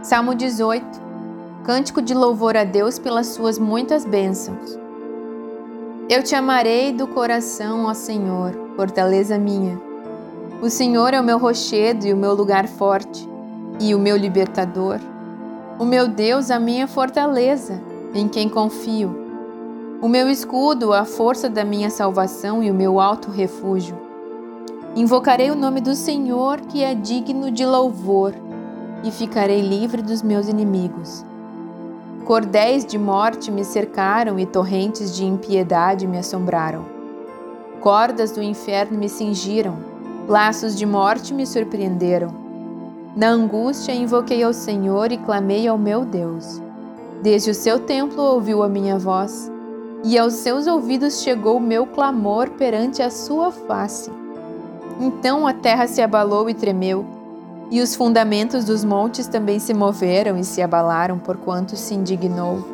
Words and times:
Salmo 0.00 0.32
18 0.32 0.86
Cântico 1.64 2.00
de 2.00 2.14
louvor 2.14 2.56
a 2.56 2.62
Deus 2.62 3.00
pelas 3.00 3.26
suas 3.26 3.58
muitas 3.58 4.04
bênçãos. 4.04 4.78
Eu 6.08 6.22
te 6.22 6.36
amarei 6.36 6.92
do 6.92 7.08
coração, 7.08 7.84
ó 7.84 7.92
Senhor, 7.92 8.52
fortaleza 8.76 9.36
minha. 9.36 9.78
O 10.62 10.70
Senhor 10.70 11.12
é 11.14 11.20
o 11.20 11.24
meu 11.24 11.36
rochedo 11.36 12.06
e 12.06 12.12
o 12.12 12.16
meu 12.16 12.32
lugar 12.32 12.68
forte, 12.68 13.28
e 13.80 13.92
o 13.92 13.98
meu 13.98 14.16
libertador. 14.16 15.00
O 15.80 15.84
meu 15.84 16.06
Deus, 16.06 16.50
a 16.52 16.60
minha 16.60 16.86
fortaleza, 16.86 17.82
em 18.14 18.28
quem 18.28 18.48
confio. 18.48 19.14
O 20.00 20.08
meu 20.08 20.30
escudo, 20.30 20.92
a 20.92 21.04
força 21.04 21.50
da 21.50 21.64
minha 21.64 21.90
salvação 21.90 22.62
e 22.62 22.70
o 22.70 22.74
meu 22.74 23.00
alto 23.00 23.32
refúgio. 23.32 23.98
Invocarei 24.94 25.50
o 25.50 25.56
nome 25.56 25.80
do 25.80 25.96
Senhor, 25.96 26.60
que 26.60 26.84
é 26.84 26.94
digno 26.94 27.50
de 27.50 27.66
louvor, 27.66 28.32
e 29.04 29.10
ficarei 29.10 29.60
livre 29.60 30.02
dos 30.02 30.22
meus 30.22 30.48
inimigos. 30.48 31.24
Cordéis 32.24 32.84
de 32.84 32.98
morte 32.98 33.50
me 33.50 33.64
cercaram 33.64 34.38
e 34.38 34.44
torrentes 34.44 35.14
de 35.14 35.24
impiedade 35.24 36.06
me 36.06 36.18
assombraram. 36.18 36.84
Cordas 37.80 38.32
do 38.32 38.42
inferno 38.42 38.98
me 38.98 39.08
cingiram, 39.08 39.78
laços 40.28 40.76
de 40.76 40.84
morte 40.84 41.32
me 41.32 41.46
surpreenderam. 41.46 42.34
Na 43.16 43.28
angústia 43.28 43.92
invoquei 43.92 44.42
ao 44.42 44.52
Senhor 44.52 45.10
e 45.10 45.16
clamei 45.18 45.66
ao 45.66 45.78
meu 45.78 46.04
Deus. 46.04 46.60
Desde 47.22 47.50
o 47.50 47.54
seu 47.54 47.80
templo 47.80 48.22
ouviu 48.22 48.62
a 48.62 48.68
minha 48.68 48.98
voz, 48.98 49.50
e 50.04 50.18
aos 50.18 50.34
seus 50.34 50.66
ouvidos 50.66 51.22
chegou 51.22 51.56
o 51.56 51.60
meu 51.60 51.86
clamor 51.86 52.50
perante 52.50 53.02
a 53.02 53.10
sua 53.10 53.50
face. 53.50 54.10
Então 55.00 55.46
a 55.46 55.52
terra 55.52 55.86
se 55.86 56.02
abalou 56.02 56.50
e 56.50 56.54
tremeu 56.54 57.17
e 57.70 57.80
os 57.80 57.94
fundamentos 57.94 58.64
dos 58.64 58.82
montes 58.82 59.26
também 59.26 59.58
se 59.58 59.74
moveram 59.74 60.38
e 60.38 60.44
se 60.44 60.62
abalaram, 60.62 61.18
porquanto 61.18 61.76
se 61.76 61.94
indignou. 61.94 62.64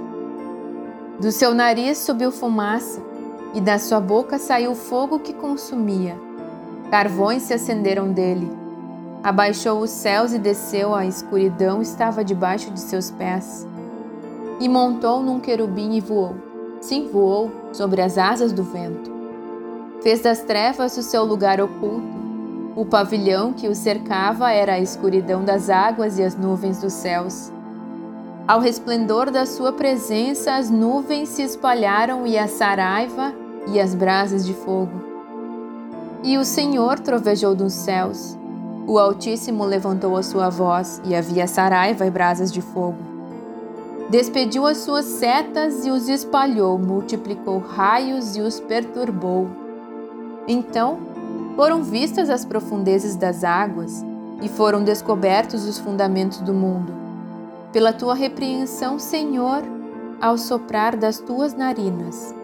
Do 1.21 1.33
seu 1.33 1.55
nariz 1.55 1.99
subiu 1.99 2.31
fumaça, 2.31 3.03
e 3.55 3.61
da 3.61 3.79
sua 3.79 4.01
boca 4.01 4.39
saiu 4.39 4.75
fogo 4.75 5.19
que 5.19 5.33
consumia. 5.33 6.17
Carvões 6.91 7.43
se 7.43 7.55
acenderam 7.55 8.13
dele. 8.13 8.51
Abaixou 9.23 9.81
os 9.81 9.91
céus 9.91 10.33
e 10.33 10.39
desceu, 10.39 10.95
a 10.95 11.07
escuridão 11.07 11.81
estava 11.81 12.25
debaixo 12.25 12.71
de 12.71 12.81
seus 12.81 13.11
pés. 13.11 13.67
E 14.61 14.69
montou 14.69 15.23
num 15.23 15.41
querubim 15.41 15.95
e 15.95 16.01
voou. 16.01 16.35
Sim, 16.81 17.09
voou 17.11 17.51
sobre 17.73 18.03
as 18.03 18.19
asas 18.19 18.53
do 18.53 18.63
vento. 18.63 19.13
Fez 20.03 20.21
das 20.21 20.41
trevas 20.43 20.97
o 20.97 21.03
seu 21.03 21.25
lugar 21.25 21.61
oculto 21.61 22.14
o 22.77 22.85
pavilhão 22.85 23.53
que 23.53 23.69
o 23.69 23.75
cercava 23.75 24.51
era 24.51 24.75
a 24.75 24.81
escuridão 24.81 25.45
das 25.45 25.71
águas 25.71 26.19
e 26.19 26.23
as 26.23 26.37
nuvens 26.37 26.81
dos 26.81 26.93
céus. 26.93 27.53
Ao 28.47 28.61
resplendor 28.61 29.31
da 29.31 29.47
sua 29.47 29.73
presença, 29.73 30.57
as 30.57 30.69
nuvens 30.69 31.29
se 31.31 31.43
espalharam 31.43 32.27
e 32.27 32.37
a 32.37 32.49
saraiva 32.49 33.33
e 33.69 33.81
as 33.81 33.95
brasas 33.95 34.45
de 34.45 34.53
fogo. 34.53 35.03
E 36.23 36.37
o 36.37 36.45
Senhor 36.45 36.99
trovejou 36.99 37.55
dos 37.55 37.73
céus. 37.73 38.37
O 38.87 38.99
Altíssimo 38.99 39.65
levantou 39.65 40.17
a 40.17 40.23
sua 40.23 40.51
voz 40.51 41.01
e 41.05 41.15
havia 41.15 41.47
saraiva 41.47 42.05
e 42.05 42.11
brasas 42.11 42.53
de 42.53 42.61
fogo. 42.61 42.99
Despediu 44.11 44.67
as 44.67 44.79
suas 44.79 45.07
setas 45.07 45.87
e 45.87 45.91
os 45.91 46.09
espalhou, 46.09 46.79
multiplicou 46.79 47.59
raios 47.59 48.37
e 48.37 48.41
os 48.43 48.61
perturbou. 48.61 49.49
Então 50.47 51.14
foram 51.57 51.83
vistas 51.83 52.29
as 52.31 52.45
profundezas 52.45 53.17
das 53.17 53.45
águas 53.45 54.05
e 54.43 54.49
foram 54.49 54.83
descobertos 54.83 55.67
os 55.67 55.79
fundamentos 55.79 56.41
do 56.41 56.53
mundo. 56.53 56.93
Pela 57.73 57.93
tua 57.93 58.15
repreensão, 58.15 58.99
Senhor, 58.99 59.63
ao 60.21 60.37
soprar 60.37 60.97
das 60.97 61.19
tuas 61.19 61.55
narinas. 61.55 62.35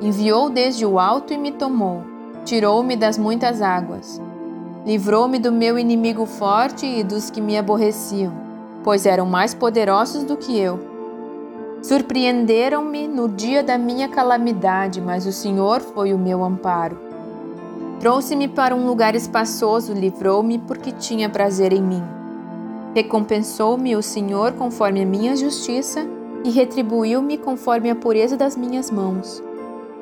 Enviou 0.00 0.50
desde 0.50 0.84
o 0.84 0.98
alto 0.98 1.32
e 1.32 1.38
me 1.38 1.52
tomou, 1.52 2.02
tirou-me 2.44 2.96
das 2.96 3.16
muitas 3.16 3.62
águas. 3.62 4.20
Livrou-me 4.84 5.38
do 5.38 5.52
meu 5.52 5.78
inimigo 5.78 6.26
forte 6.26 6.86
e 6.86 7.04
dos 7.04 7.30
que 7.30 7.40
me 7.40 7.56
aborreciam, 7.56 8.32
pois 8.82 9.06
eram 9.06 9.26
mais 9.26 9.54
poderosos 9.54 10.24
do 10.24 10.36
que 10.36 10.58
eu. 10.58 10.80
Surpreenderam-me 11.82 13.06
no 13.06 13.28
dia 13.28 13.62
da 13.62 13.78
minha 13.78 14.08
calamidade, 14.08 15.00
mas 15.00 15.26
o 15.26 15.32
Senhor 15.32 15.80
foi 15.80 16.12
o 16.12 16.18
meu 16.18 16.42
amparo. 16.42 17.11
Trouxe-me 18.02 18.48
para 18.48 18.74
um 18.74 18.84
lugar 18.84 19.14
espaçoso, 19.14 19.92
livrou-me 19.92 20.58
porque 20.58 20.90
tinha 20.90 21.30
prazer 21.30 21.72
em 21.72 21.80
mim. 21.80 22.02
Recompensou-me 22.96 23.94
o 23.94 24.02
Senhor 24.02 24.54
conforme 24.54 25.02
a 25.02 25.06
minha 25.06 25.36
justiça 25.36 26.04
e 26.44 26.50
retribuiu-me 26.50 27.38
conforme 27.38 27.88
a 27.90 27.94
pureza 27.94 28.36
das 28.36 28.56
minhas 28.56 28.90
mãos. 28.90 29.40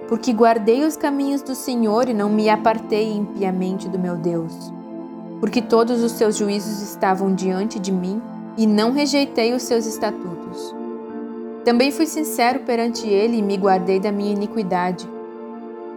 Porque 0.09 0.33
guardei 0.33 0.83
os 0.83 0.97
caminhos 0.97 1.43
do 1.43 1.55
Senhor 1.55 2.09
e 2.09 2.15
não 2.15 2.31
me 2.31 2.49
apartei 2.49 3.13
impiamente 3.13 3.87
do 3.87 3.99
meu 3.99 4.17
Deus. 4.17 4.73
Porque 5.39 5.61
todos 5.61 6.03
os 6.03 6.13
seus 6.13 6.39
juízos 6.39 6.81
estavam 6.81 7.35
diante 7.35 7.79
de 7.79 7.93
mim 7.93 8.23
e 8.57 8.67
não 8.67 8.93
rejeitei 8.93 9.53
os 9.53 9.65
seus 9.65 9.85
estatutos. 9.85 10.75
Também 11.67 11.93
fui 11.93 12.07
sincero 12.07 12.61
perante 12.61 13.07
ele 13.07 13.37
e 13.37 13.43
me 13.43 13.59
guardei 13.59 14.01
da 14.01 14.11
minha 14.11 14.33
iniquidade 14.33 15.07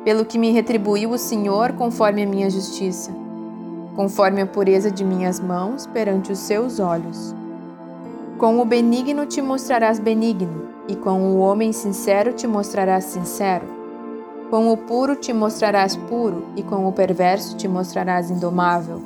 pelo 0.03 0.25
que 0.25 0.38
me 0.38 0.52
retribuiu 0.52 1.12
o 1.12 1.18
Senhor 1.18 1.74
conforme 1.74 2.24
a 2.24 2.28
minha 2.28 2.50
justiça, 2.50 3.12
conforme 3.96 4.41
a 4.41 4.46
pureza 4.46 4.91
de 4.91 5.03
minhas 5.03 5.40
mãos 5.40 5.88
perante 5.88 6.31
os 6.31 6.40
seus 6.40 6.80
olhos. 6.80 7.34
Com 8.38 8.59
o 8.59 8.66
benigno 8.66 9.25
te 9.25 9.41
mostrarás 9.41 10.00
benigno, 10.00 10.68
e 10.88 10.96
com 10.96 11.22
o 11.22 11.40
homem 11.40 11.72
sincero 11.72 12.34
te 12.34 12.46
mostrarás 12.46 13.06
sincero. 13.06 13.66
Com 14.50 14.69
o 14.69 14.75
puro 14.75 15.16
te 15.16 15.31
mostrarás 15.31 15.96
puro, 15.96 16.44
e 16.56 16.62
com 16.62 16.85
o 16.85 16.91
perverso 16.91 17.56
te 17.56 17.68
mostrarás 17.68 18.30
indomável. 18.30 19.02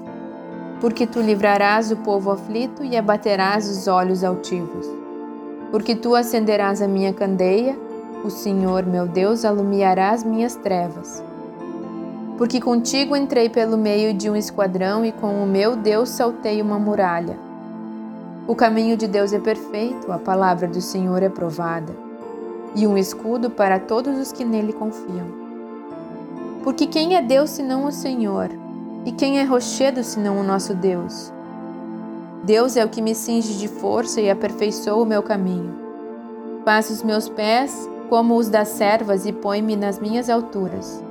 Porque 0.82 1.06
tu 1.06 1.22
livrarás 1.22 1.92
o 1.92 1.98
povo 1.98 2.32
aflito 2.32 2.84
e 2.84 2.98
abaterás 2.98 3.70
os 3.70 3.88
olhos 3.88 4.24
altivos. 4.24 4.88
Porque 5.72 5.96
tu 5.96 6.16
acenderás 6.16 6.82
a 6.82 6.88
minha 6.88 7.14
candeia 7.14 7.78
o 8.24 8.30
Senhor, 8.30 8.86
meu 8.86 9.08
Deus, 9.08 9.46
alumiará 9.46 10.12
as 10.12 10.24
minhas 10.24 10.56
trevas. 10.56 11.24
Porque 12.38 12.60
contigo 12.60 13.16
entrei 13.16 13.50
pelo 13.50 13.78
meio 13.78 14.14
de 14.14 14.30
um 14.30 14.36
esquadrão 14.36 15.04
e 15.06 15.12
com 15.12 15.44
o 15.44 15.48
meu 15.48 15.76
Deus 15.76 16.10
saltei 16.10 16.62
uma 16.62 16.78
muralha. 16.78 17.38
O 18.48 18.56
caminho 18.56 18.96
de 18.96 19.08
Deus 19.08 19.34
é 19.34 19.40
perfeito, 19.40 20.12
a 20.12 20.18
palavra 20.18 20.68
do 20.68 20.82
Senhor 20.82 21.22
é 21.22 21.30
provada, 21.30 21.94
e 22.76 22.88
um 22.88 22.98
escudo 22.98 23.50
para 23.50 23.80
todos 23.80 24.18
os 24.18 24.32
que 24.32 24.46
nele 24.46 24.72
confiam. 24.72 25.28
Porque 26.64 26.88
quem 26.88 27.16
é 27.16 27.22
Deus 27.22 27.50
senão 27.50 27.86
o 27.86 27.92
Senhor? 27.92 28.50
E 29.06 29.12
quem 29.12 29.40
é 29.40 29.44
rochedo 29.44 30.04
senão 30.04 30.40
o 30.40 30.44
nosso 30.44 30.74
Deus? 30.74 31.32
Deus 32.44 32.78
é 32.78 32.86
o 32.86 32.90
que 32.90 33.02
me 33.02 33.16
cinge 33.16 33.58
de 33.58 33.68
força 33.68 34.22
e 34.22 34.30
aperfeiçoa 34.30 35.02
o 35.02 35.06
meu 35.06 35.24
caminho. 35.24 35.74
Faz 36.64 36.90
os 36.90 37.04
meus 37.04 37.28
pés 37.28 37.90
como 38.10 38.36
os 38.36 38.50
das 38.50 38.70
servas, 38.70 39.26
e 39.26 39.32
põe-me 39.32 39.76
nas 39.76 40.00
minhas 40.00 40.30
alturas. 40.30 41.04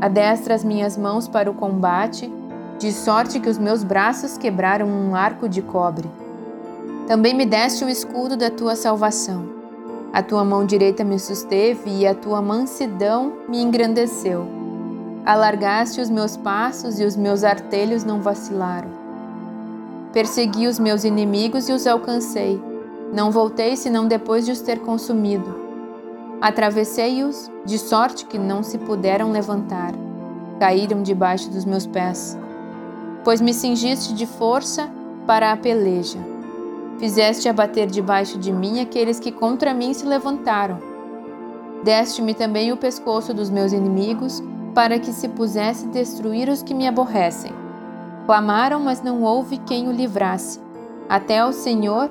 Adestra 0.00 0.54
as 0.54 0.64
minhas 0.64 0.96
mãos 0.96 1.28
para 1.28 1.50
o 1.50 1.54
combate, 1.54 2.32
de 2.78 2.92
sorte 2.92 3.38
que 3.38 3.48
os 3.48 3.58
meus 3.58 3.84
braços 3.84 4.38
quebraram 4.38 4.86
um 4.86 5.14
arco 5.14 5.48
de 5.48 5.60
cobre. 5.60 6.10
Também 7.06 7.34
me 7.34 7.44
deste 7.44 7.84
o 7.84 7.88
escudo 7.88 8.36
da 8.36 8.50
tua 8.50 8.74
salvação. 8.74 9.44
A 10.12 10.22
tua 10.22 10.44
mão 10.44 10.64
direita 10.64 11.04
me 11.04 11.18
susteve 11.18 11.90
e 11.90 12.06
a 12.06 12.14
tua 12.14 12.40
mansidão 12.40 13.32
me 13.48 13.60
engrandeceu. 13.60 14.46
Alargaste 15.24 16.00
os 16.00 16.08
meus 16.08 16.36
passos 16.36 16.98
e 16.98 17.04
os 17.04 17.16
meus 17.16 17.44
artelhos 17.44 18.02
não 18.02 18.20
vacilaram. 18.22 18.88
Persegui 20.12 20.66
os 20.66 20.78
meus 20.78 21.04
inimigos 21.04 21.68
e 21.68 21.72
os 21.72 21.86
alcancei. 21.86 22.60
Não 23.12 23.30
voltei 23.30 23.76
senão 23.76 24.08
depois 24.08 24.46
de 24.46 24.52
os 24.52 24.60
ter 24.60 24.80
consumido. 24.80 25.69
Atravessei-os 26.40 27.50
de 27.66 27.78
sorte 27.78 28.24
que 28.24 28.38
não 28.38 28.62
se 28.62 28.78
puderam 28.78 29.30
levantar. 29.30 29.92
Caíram 30.58 31.02
debaixo 31.02 31.50
dos 31.50 31.66
meus 31.66 31.86
pés. 31.86 32.38
Pois 33.22 33.42
me 33.42 33.52
cingiste 33.52 34.14
de 34.14 34.26
força 34.26 34.90
para 35.26 35.52
a 35.52 35.56
peleja. 35.56 36.18
Fizeste 36.98 37.46
abater 37.46 37.88
debaixo 37.88 38.38
de 38.38 38.50
mim 38.50 38.80
aqueles 38.80 39.20
que 39.20 39.30
contra 39.30 39.74
mim 39.74 39.92
se 39.92 40.06
levantaram. 40.06 40.78
Deste-me 41.84 42.32
também 42.32 42.72
o 42.72 42.76
pescoço 42.76 43.34
dos 43.34 43.50
meus 43.50 43.72
inimigos, 43.72 44.42
para 44.74 44.98
que 44.98 45.12
se 45.12 45.28
pusesse 45.28 45.88
destruir 45.88 46.48
os 46.48 46.62
que 46.62 46.72
me 46.72 46.86
aborrecem. 46.86 47.52
Clamaram, 48.24 48.80
mas 48.80 49.02
não 49.02 49.22
houve 49.22 49.58
quem 49.58 49.88
o 49.88 49.92
livrasse. 49.92 50.60
Até 51.08 51.40
ao 51.40 51.52
Senhor, 51.52 52.10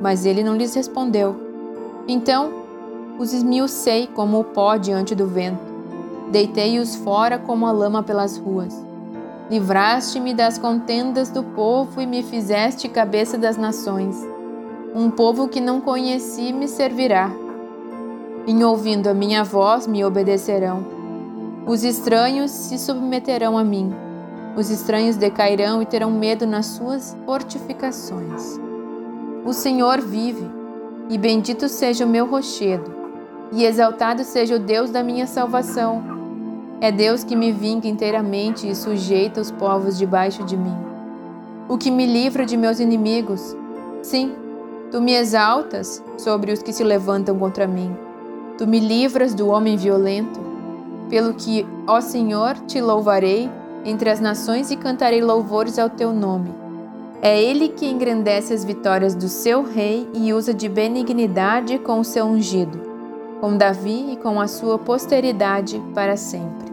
mas 0.00 0.26
ele 0.26 0.42
não 0.42 0.56
lhes 0.56 0.74
respondeu. 0.74 1.36
Então 2.08 2.61
os 3.18 3.32
esmiucei 3.32 4.06
como 4.06 4.40
o 4.40 4.44
pó 4.44 4.76
diante 4.76 5.14
do 5.14 5.26
vento. 5.26 5.72
Deitei-os 6.30 6.96
fora 6.96 7.38
como 7.38 7.66
a 7.66 7.72
lama 7.72 8.02
pelas 8.02 8.38
ruas. 8.38 8.74
Livraste-me 9.50 10.32
das 10.32 10.56
contendas 10.56 11.28
do 11.28 11.42
povo 11.42 12.00
e 12.00 12.06
me 12.06 12.22
fizeste 12.22 12.88
cabeça 12.88 13.36
das 13.36 13.56
nações. 13.56 14.16
Um 14.94 15.10
povo 15.10 15.48
que 15.48 15.60
não 15.60 15.80
conheci 15.80 16.52
me 16.52 16.66
servirá. 16.66 17.30
Em 18.46 18.64
ouvindo 18.64 19.08
a 19.08 19.14
minha 19.14 19.44
voz, 19.44 19.86
me 19.86 20.04
obedecerão. 20.04 20.84
Os 21.66 21.84
estranhos 21.84 22.50
se 22.50 22.78
submeterão 22.78 23.58
a 23.58 23.62
mim. 23.62 23.94
Os 24.56 24.70
estranhos 24.70 25.16
decairão 25.16 25.80
e 25.80 25.86
terão 25.86 26.10
medo 26.10 26.46
nas 26.46 26.66
suas 26.66 27.16
fortificações. 27.24 28.58
O 29.44 29.52
Senhor 29.52 30.00
vive, 30.00 30.50
e 31.08 31.18
bendito 31.18 31.68
seja 31.68 32.04
o 32.04 32.08
meu 32.08 32.26
rochedo, 32.26 33.01
e 33.52 33.64
exaltado 33.64 34.24
seja 34.24 34.56
o 34.56 34.58
Deus 34.58 34.90
da 34.90 35.02
minha 35.02 35.26
salvação. 35.26 36.02
É 36.80 36.90
Deus 36.90 37.22
que 37.22 37.36
me 37.36 37.52
vinga 37.52 37.86
inteiramente 37.86 38.68
e 38.68 38.74
sujeita 38.74 39.40
os 39.40 39.50
povos 39.50 39.96
debaixo 39.98 40.42
de 40.44 40.56
mim. 40.56 40.76
O 41.68 41.78
que 41.78 41.90
me 41.90 42.06
livra 42.06 42.44
de 42.44 42.56
meus 42.56 42.80
inimigos. 42.80 43.54
Sim, 44.02 44.32
tu 44.90 45.00
me 45.00 45.12
exaltas 45.12 46.02
sobre 46.18 46.50
os 46.50 46.62
que 46.62 46.72
se 46.72 46.82
levantam 46.82 47.38
contra 47.38 47.68
mim. 47.68 47.94
Tu 48.58 48.66
me 48.66 48.80
livras 48.80 49.34
do 49.34 49.48
homem 49.48 49.76
violento. 49.76 50.40
Pelo 51.08 51.34
que, 51.34 51.66
ó 51.86 52.00
Senhor, 52.00 52.54
te 52.66 52.80
louvarei 52.80 53.48
entre 53.84 54.10
as 54.10 54.20
nações 54.20 54.70
e 54.70 54.76
cantarei 54.76 55.20
louvores 55.20 55.78
ao 55.78 55.90
teu 55.90 56.12
nome. 56.12 56.52
É 57.20 57.40
ele 57.40 57.68
que 57.68 57.86
engrandece 57.86 58.52
as 58.52 58.64
vitórias 58.64 59.14
do 59.14 59.28
seu 59.28 59.62
rei 59.62 60.08
e 60.12 60.32
usa 60.32 60.52
de 60.52 60.68
benignidade 60.68 61.78
com 61.78 62.00
o 62.00 62.04
seu 62.04 62.24
ungido, 62.24 62.81
com 63.42 63.56
Davi 63.56 64.12
e 64.12 64.16
com 64.16 64.40
a 64.40 64.46
sua 64.46 64.78
posteridade 64.78 65.82
para 65.92 66.16
sempre. 66.16 66.71